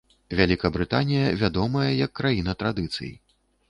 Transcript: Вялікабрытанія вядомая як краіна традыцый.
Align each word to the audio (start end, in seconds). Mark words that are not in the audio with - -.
Вялікабрытанія 0.39 1.29
вядомая 1.43 1.87
як 2.05 2.11
краіна 2.23 2.61
традыцый. 2.65 3.19